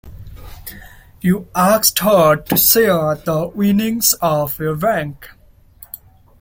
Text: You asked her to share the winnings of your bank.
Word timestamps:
You 1.21 1.47
asked 1.53 1.99
her 1.99 2.35
to 2.35 2.57
share 2.57 3.13
the 3.13 3.51
winnings 3.53 4.15
of 4.19 4.57
your 4.57 4.73
bank. 4.75 5.29